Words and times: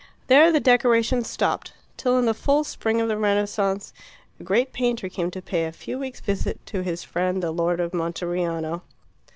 There 0.25 0.51
the 0.51 0.59
decoration 0.59 1.23
stopped, 1.23 1.73
till 1.95 2.17
in 2.17 2.25
the 2.25 2.33
full 2.33 2.63
spring 2.63 2.99
of 2.99 3.07
the 3.07 3.17
Renaissance 3.19 3.93
a 4.39 4.43
great 4.43 4.73
painter 4.73 5.09
came 5.09 5.29
to 5.29 5.43
pay 5.43 5.65
a 5.65 5.71
few 5.71 5.99
weeks' 5.99 6.21
visit 6.21 6.59
to 6.65 6.81
his 6.81 7.03
friend 7.03 7.43
the 7.43 7.51
Lord 7.51 7.79
of 7.79 7.91
Monteriano. 7.93 8.81